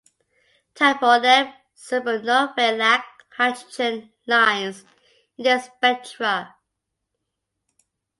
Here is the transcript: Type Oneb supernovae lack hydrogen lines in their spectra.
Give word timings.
Type 0.79 1.03
Oneb 1.15 1.49
supernovae 1.87 2.65
lack 2.79 3.05
hydrogen 3.37 3.95
lines 4.25 4.83
in 5.37 5.43
their 5.43 5.59
spectra. 5.59 6.55